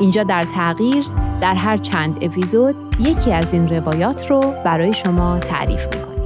[0.00, 1.04] اینجا در تغییر
[1.40, 6.18] در هر چند اپیزود یکی از این روایات رو برای شما تعریف می‌کنیم.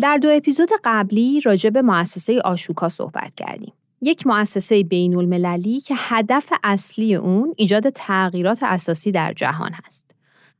[0.00, 3.72] در دو اپیزود قبلی راجع به مؤسسه آشوکا صحبت کردیم.
[4.02, 10.03] یک مؤسسه بین المللی که هدف اصلی اون ایجاد تغییرات اساسی در جهان هست.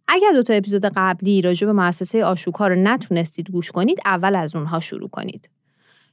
[0.09, 4.57] اگر دو تا اپیزود قبلی راجع به مؤسسه آشوکا رو نتونستید گوش کنید، اول از
[4.57, 5.51] اونها شروع کنید.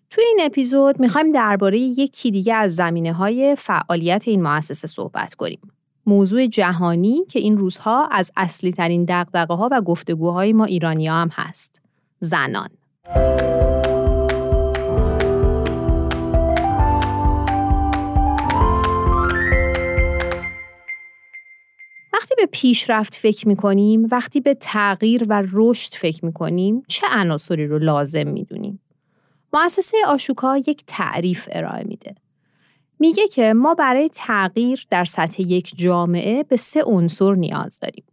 [0.09, 5.59] توی این اپیزود می‌خوایم درباره یکی دیگه از زمینه های فعالیت این مؤسسه صحبت کنیم.
[6.05, 11.29] موضوع جهانی که این روزها از اصلی ترین دقدقه ها و گفتگوهای ما ایرانی هم
[11.31, 11.81] هست.
[12.19, 12.69] زنان.
[22.41, 27.67] به پیشرفت فکر می کنیم، وقتی به تغییر و رشد فکر می کنیم، چه عناصری
[27.67, 28.79] رو لازم می دونیم؟
[29.53, 32.15] مؤسسه آشوکا یک تعریف ارائه میده.
[32.99, 38.03] میگه که ما برای تغییر در سطح یک جامعه به سه عنصر نیاز داریم.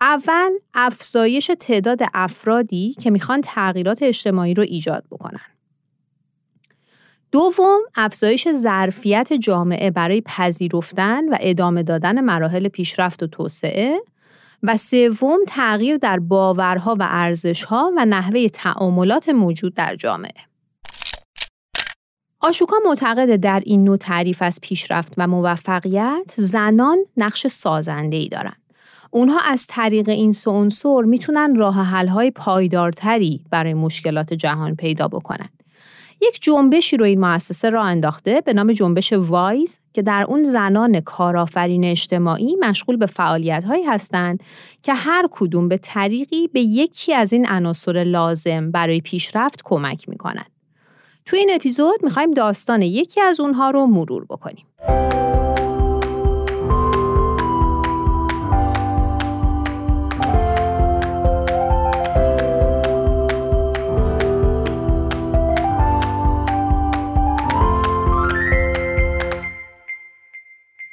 [0.00, 5.51] اول افزایش تعداد افرادی که می‌خوان تغییرات اجتماعی رو ایجاد بکنن.
[7.32, 14.00] دوم، افزایش ظرفیت جامعه برای پذیرفتن و ادامه دادن مراحل پیشرفت و توسعه
[14.62, 20.34] و سوم، تغییر در باورها و ارزشها و نحوه تعاملات موجود در جامعه.
[22.40, 28.62] آشوکا معتقد در این نوع تعریف از پیشرفت و موفقیت زنان نقش سازنده ای دارند.
[29.10, 35.48] اونها از طریق این عنصر می‌تونن راه حل پایدارتری برای مشکلات جهان پیدا بکنن.
[36.22, 41.00] یک جنبشی رو این مؤسسه را انداخته به نام جنبش وایز که در اون زنان
[41.00, 44.42] کارآفرین اجتماعی مشغول به فعالیت هایی هستند
[44.82, 50.44] که هر کدوم به طریقی به یکی از این عناصر لازم برای پیشرفت کمک می‌کنن.
[51.26, 54.66] تو این اپیزود می‌خوایم داستان یکی از اونها رو مرور بکنیم.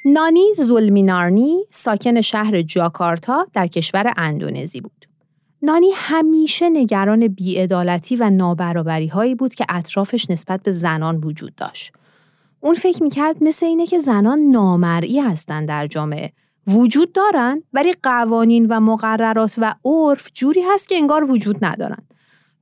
[0.06, 5.06] نانی زولمینارنی ساکن شهر جاکارتا در کشور اندونزی بود.
[5.62, 11.94] نانی همیشه نگران بیعدالتی و نابرابری هایی بود که اطرافش نسبت به زنان وجود داشت.
[12.60, 16.32] اون فکر می‌کرد مثل اینه که زنان نامرئی هستند در جامعه.
[16.68, 22.04] وجود دارن ولی قوانین و مقررات و عرف جوری هست که انگار وجود ندارن.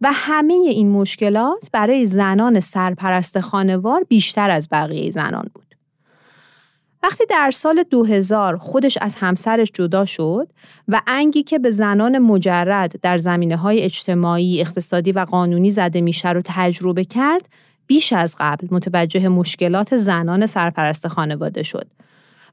[0.01, 5.66] و همه این مشکلات برای زنان سرپرست خانوار بیشتر از بقیه زنان بود.
[7.03, 10.47] وقتی در سال 2000 خودش از همسرش جدا شد
[10.87, 16.29] و انگی که به زنان مجرد در زمینه های اجتماعی، اقتصادی و قانونی زده میشه
[16.29, 17.49] رو تجربه کرد،
[17.87, 21.87] بیش از قبل متوجه مشکلات زنان سرپرست خانواده شد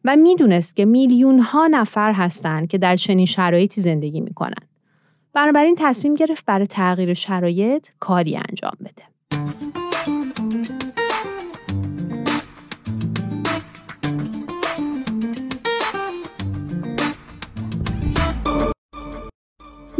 [0.04, 4.54] و می‌دونست که میلیون ها نفر هستند که در چنین شرایطی زندگی می‌کنن.
[5.32, 9.04] بنابراین تصمیم گرفت برای تغییر شرایط کاری انجام بده.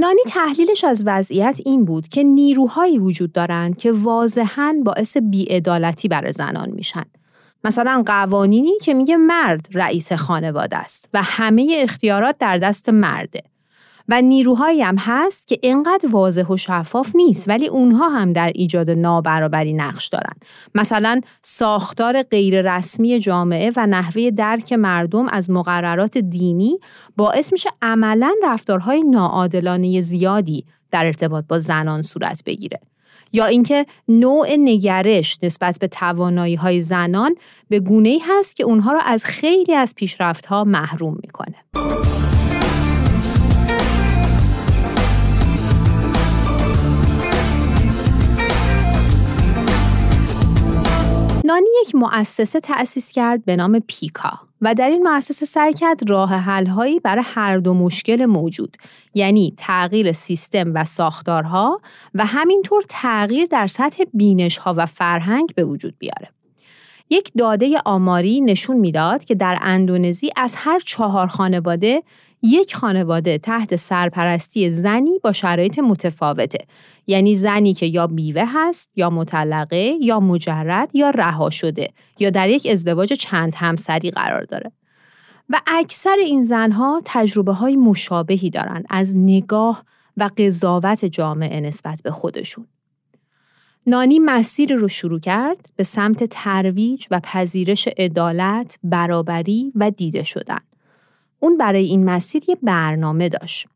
[0.04, 6.32] نانی تحلیلش از وضعیت این بود که نیروهایی وجود دارند که واضحاً باعث بیعدالتی برای
[6.32, 7.04] زنان میشن.
[7.64, 13.42] مثلا قوانینی که میگه مرد رئیس خانواده است و همه اختیارات در دست مرده.
[14.08, 18.90] و نیروهایی هم هست که اینقدر واضح و شفاف نیست ولی اونها هم در ایجاد
[18.90, 20.34] نابرابری نقش دارن
[20.74, 26.78] مثلا ساختار غیررسمی جامعه و نحوه درک مردم از مقررات دینی
[27.16, 32.80] باعث میشه عملا رفتارهای ناعادلانه زیادی در ارتباط با زنان صورت بگیره
[33.32, 37.34] یا اینکه نوع نگرش نسبت به توانایی های زنان
[37.68, 41.54] به گونه ای هست که اونها را از خیلی از پیشرفت ها محروم می‌کنه.
[51.84, 57.00] یک مؤسسه تأسیس کرد به نام پیکا و در این مؤسسه سعی کرد راه حل‌هایی
[57.00, 58.76] برای هر دو مشکل موجود
[59.14, 61.80] یعنی تغییر سیستم و ساختارها
[62.14, 66.28] و همینطور تغییر در سطح بینشها و فرهنگ به وجود بیاره.
[67.10, 72.02] یک داده آماری نشون می‌داد که در اندونزی از هر چهار خانواده
[72.44, 76.66] یک خانواده تحت سرپرستی زنی با شرایط متفاوته.
[77.06, 81.88] یعنی زنی که یا بیوه هست یا مطلقه یا مجرد یا رها شده
[82.18, 84.72] یا در یک ازدواج چند همسری قرار داره.
[85.50, 89.84] و اکثر این زنها تجربه های مشابهی دارن از نگاه
[90.16, 92.66] و قضاوت جامعه نسبت به خودشون.
[93.86, 100.60] نانی مسیر رو شروع کرد به سمت ترویج و پذیرش عدالت، برابری و دیده شدن.
[101.44, 103.66] اون برای این مسیر یه برنامه داشت.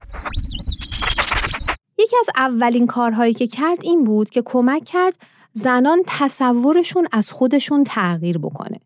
[1.99, 5.15] یکی از اولین کارهایی که کرد این بود که کمک کرد
[5.53, 8.81] زنان تصورشون از خودشون تغییر بکنه.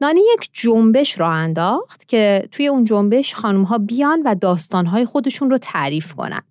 [0.00, 5.50] نانی یک جنبش را انداخت که توی اون جنبش خانم ها بیان و داستانهای خودشون
[5.50, 6.42] رو تعریف کنن.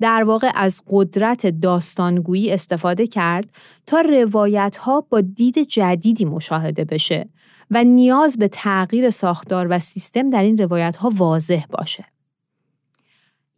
[0.00, 3.48] در واقع از قدرت داستانگویی استفاده کرد
[3.86, 7.28] تا روایت ها با دید جدیدی مشاهده بشه
[7.72, 12.04] و نیاز به تغییر ساختار و سیستم در این روایت ها واضح باشه.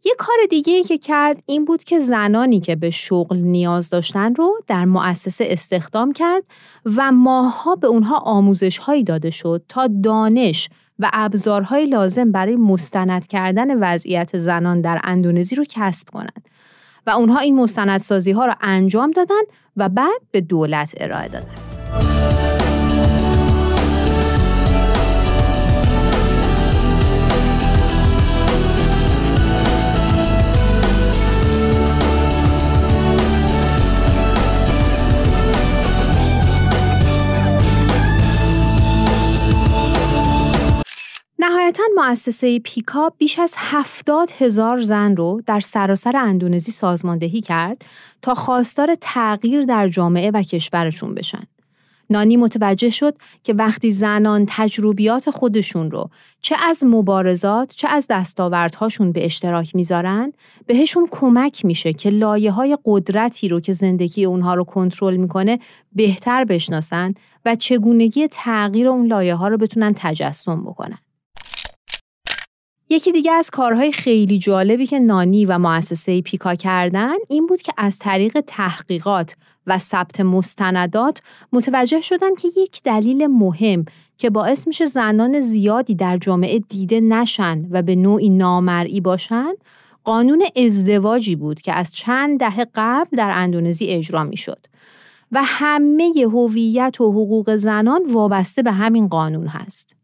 [0.05, 4.35] یه کار دیگه ای که کرد این بود که زنانی که به شغل نیاز داشتن
[4.35, 6.43] رو در مؤسسه استخدام کرد
[6.85, 10.69] و ماها به اونها آموزش هایی داده شد تا دانش
[10.99, 16.49] و ابزارهای لازم برای مستند کردن وضعیت زنان در اندونزی رو کسب کنند
[17.07, 19.41] و اونها این مستندسازی ها رو انجام دادن
[19.77, 21.74] و بعد به دولت ارائه دادن.
[42.09, 47.85] مؤسسه پیکا بیش از هفتاد هزار زن رو در سراسر اندونزی سازماندهی کرد
[48.21, 51.43] تا خواستار تغییر در جامعه و کشورشون بشن.
[52.09, 56.09] نانی متوجه شد که وقتی زنان تجربیات خودشون رو
[56.41, 60.33] چه از مبارزات چه از دستاوردهاشون به اشتراک می‌ذارن
[60.65, 65.59] بهشون کمک میشه که لایه های قدرتی رو که زندگی اونها رو کنترل می‌کنه
[65.95, 67.13] بهتر بشناسن
[67.45, 70.97] و چگونگی تغییر اون لایه ها رو بتونن تجسم بکنن.
[72.89, 77.73] یکی دیگه از کارهای خیلی جالبی که نانی و مؤسسه پیکا کردن این بود که
[77.77, 79.35] از طریق تحقیقات
[79.67, 81.21] و ثبت مستندات
[81.53, 83.85] متوجه شدن که یک دلیل مهم
[84.17, 89.53] که باعث میشه زنان زیادی در جامعه دیده نشن و به نوعی نامرئی باشن
[90.03, 94.67] قانون ازدواجی بود که از چند دهه قبل در اندونزی اجرا می‌شد
[95.31, 99.94] و همه هویت و حقوق زنان وابسته به همین قانون هست.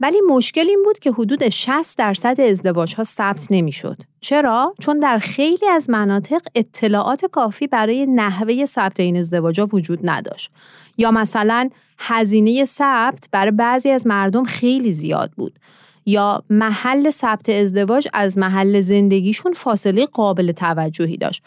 [0.00, 3.96] ولی مشکل این بود که حدود 60 درصد ازدواج ها ثبت نمی‌شد.
[4.20, 9.98] چرا؟ چون در خیلی از مناطق اطلاعات کافی برای نحوه ثبت این ازدواج ها وجود
[10.02, 10.50] نداشت.
[10.98, 15.58] یا مثلا هزینه ثبت برای بعضی از مردم خیلی زیاد بود.
[16.06, 21.42] یا محل ثبت ازدواج از محل زندگیشون فاصله قابل توجهی داشت.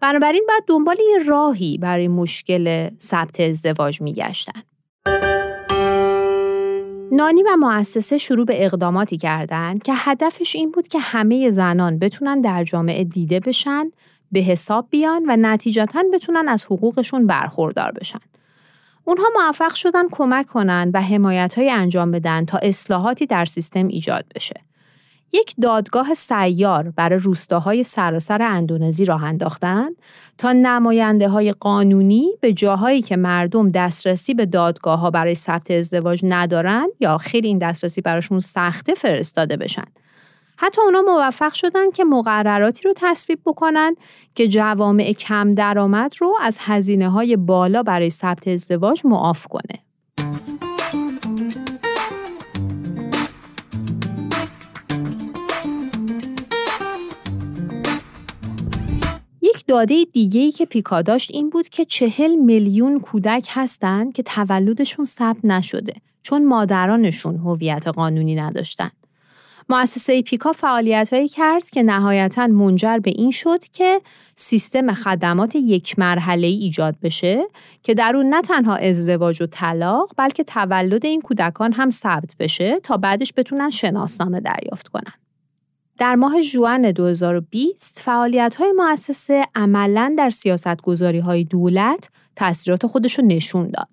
[0.00, 4.62] بنابراین بعد دنبال یه راهی برای مشکل ثبت ازدواج میگشتن.
[7.12, 12.40] نانی و مؤسسه شروع به اقداماتی کردند که هدفش این بود که همه زنان بتونن
[12.40, 13.90] در جامعه دیده بشن،
[14.32, 18.20] به حساب بیان و نتیجتا بتونن از حقوقشون برخوردار بشن.
[19.04, 24.24] اونها موفق شدن کمک کنن و حمایت های انجام بدن تا اصلاحاتی در سیستم ایجاد
[24.34, 24.67] بشه.
[25.32, 29.88] یک دادگاه سیار برای روستاهای سراسر اندونزی راه انداختن
[30.38, 36.20] تا نماینده های قانونی به جاهایی که مردم دسترسی به دادگاه ها برای ثبت ازدواج
[36.22, 39.84] ندارن یا خیلی این دسترسی براشون سخته فرستاده بشن.
[40.56, 43.94] حتی اونا موفق شدن که مقرراتی رو تصویب بکنن
[44.34, 49.87] که جوامع کم درآمد رو از هزینه های بالا برای ثبت ازدواج معاف کنه.
[59.68, 65.04] داده دیگه ای که پیکا داشت این بود که چهل میلیون کودک هستند که تولدشون
[65.04, 68.90] ثبت نشده چون مادرانشون هویت قانونی نداشتن.
[69.68, 74.00] مؤسسه پیکا فعالیت هایی کرد که نهایتا منجر به این شد که
[74.34, 77.42] سیستم خدمات یک مرحله ایجاد بشه
[77.82, 82.80] که در اون نه تنها ازدواج و طلاق بلکه تولد این کودکان هم ثبت بشه
[82.80, 85.27] تا بعدش بتونن شناسنامه دریافت کنن.
[85.98, 93.18] در ماه جوان 2020 فعالیت های مؤسسه عملا در سیاست گذاری های دولت تاثیرات خودش
[93.18, 93.88] رو نشون داد.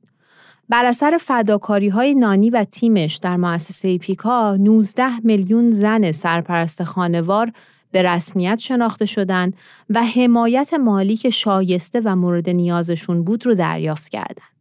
[0.69, 7.51] بر اثر فداکاری های نانی و تیمش در مؤسسه پیکا 19 میلیون زن سرپرست خانوار
[7.91, 9.51] به رسمیت شناخته شدن
[9.89, 14.54] و حمایت مالی که شایسته و مورد نیازشون بود رو دریافت کردند.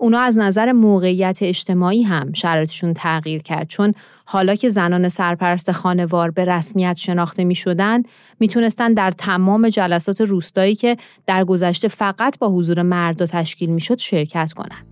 [0.00, 6.30] اونا از نظر موقعیت اجتماعی هم شرایطشون تغییر کرد چون حالا که زنان سرپرست خانوار
[6.30, 8.02] به رسمیت شناخته می شدن
[8.40, 13.98] می‌تونستن در تمام جلسات روستایی که در گذشته فقط با حضور مردا تشکیل می شد
[13.98, 14.86] شرکت کنند.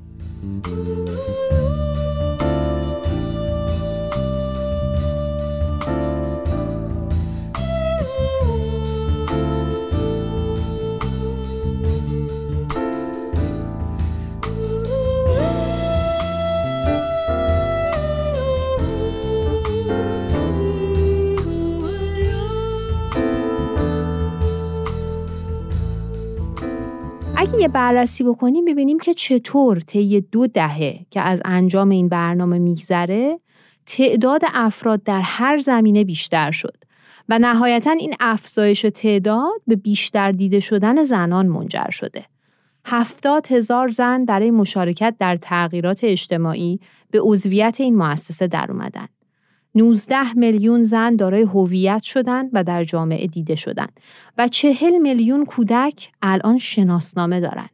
[27.60, 33.40] یه بررسی بکنیم ببینیم که چطور طی دو دهه که از انجام این برنامه میگذره
[33.86, 36.76] تعداد افراد در هر زمینه بیشتر شد
[37.28, 42.24] و نهایتا این افزایش تعداد به بیشتر دیده شدن زنان منجر شده.
[42.84, 49.08] هفتاد هزار زن برای مشارکت در تغییرات اجتماعی به عضویت این مؤسسه در اومدن.
[49.78, 54.00] 19 میلیون زن دارای هویت شدند و در جامعه دیده شدند
[54.38, 57.70] و 40 میلیون کودک الان شناسنامه دارند.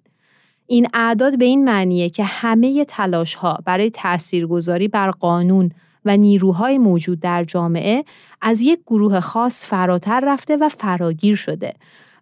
[0.66, 5.70] این اعداد به این معنیه که همه تلاش ها برای تاثیرگذاری بر قانون
[6.04, 8.04] و نیروهای موجود در جامعه
[8.40, 11.74] از یک گروه خاص فراتر رفته و فراگیر شده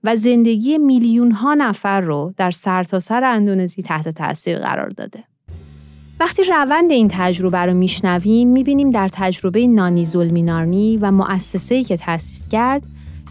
[0.04, 5.24] و زندگی میلیون ها نفر رو در سرتاسر سر اندونزی تحت تاثیر قرار داده.
[6.22, 12.48] وقتی روند این تجربه رو میشنویم می‌بینیم در تجربه نانی زلمینارنی و مؤسسه‌ای که تأسیس
[12.48, 12.82] کرد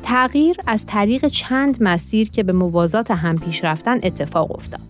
[0.04, 4.82] تغییر از طریق چند مسیر که به موازات هم پیش رفتن اتفاق افتاد.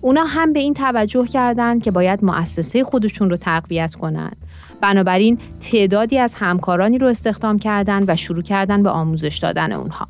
[0.00, 4.36] اونا هم به این توجه کردند که باید مؤسسه خودشون رو تقویت کنند.
[4.80, 10.08] بنابراین تعدادی از همکارانی رو استخدام کردند و شروع کردن به آموزش دادن اونها.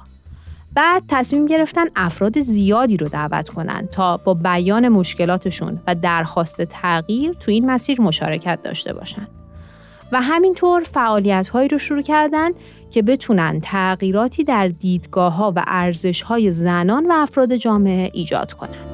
[0.75, 7.33] بعد تصمیم گرفتن افراد زیادی رو دعوت کنند تا با بیان مشکلاتشون و درخواست تغییر
[7.33, 9.29] تو این مسیر مشارکت داشته باشند.
[10.13, 12.51] و همینطور فعالیت هایی رو شروع کردن
[12.91, 18.90] که بتونن تغییراتی در دیدگاه ها و ارزش های زنان و افراد جامعه ایجاد کنند.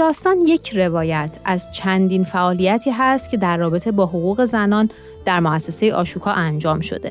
[0.00, 4.90] داستان یک روایت از چندین فعالیتی هست که در رابطه با حقوق زنان
[5.24, 7.10] در مؤسسه آشوکا انجام شده.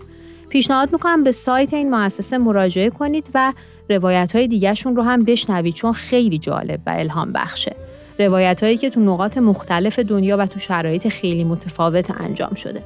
[0.50, 3.54] پیشنهاد می‌کنم به سایت این مؤسسه مراجعه کنید و
[3.90, 7.76] روایت های دیگرشون رو هم بشنوید چون خیلی جالب و الهام بخشه.
[8.20, 12.82] روایت هایی که تو نقاط مختلف دنیا و تو شرایط خیلی متفاوت انجام شده.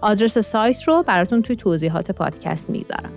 [0.00, 3.12] آدرس سایت رو براتون توی توضیحات پادکست می‌ذارم.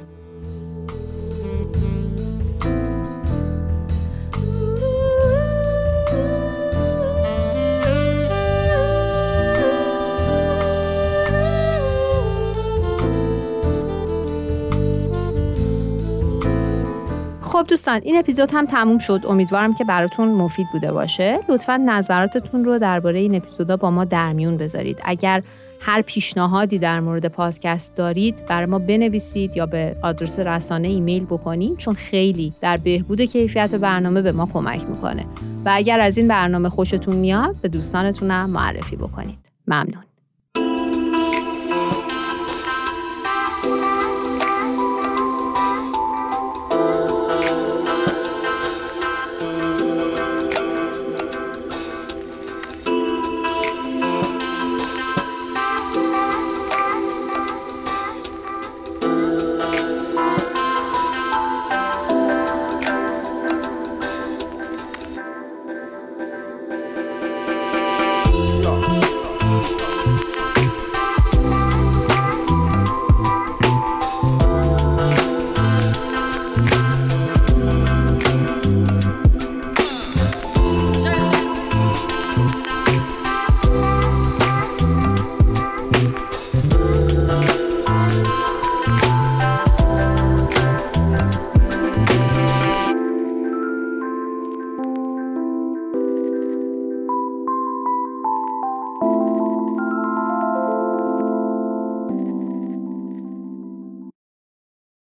[17.59, 19.21] خب دوستان این اپیزود هم تموم شد.
[19.27, 21.39] امیدوارم که براتون مفید بوده باشه.
[21.49, 24.99] لطفا نظراتتون رو درباره این اپیزودا با ما در میون بذارید.
[25.03, 25.43] اگر
[25.81, 31.77] هر پیشنهادی در مورد پادکست دارید بر ما بنویسید یا به آدرس رسانه ایمیل بکنید
[31.77, 35.25] چون خیلی در بهبود کیفیت برنامه به ما کمک می‌کنه.
[35.65, 39.39] و اگر از این برنامه خوشتون میاد به دوستانتونم معرفی بکنید.
[39.67, 40.08] ممنون.